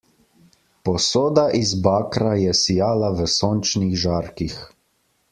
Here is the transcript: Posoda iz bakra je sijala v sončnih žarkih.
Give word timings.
Posoda 0.87 1.43
iz 1.59 1.73
bakra 1.87 2.31
je 2.43 2.55
sijala 2.61 3.11
v 3.19 3.27
sončnih 3.37 3.93
žarkih. 4.05 4.57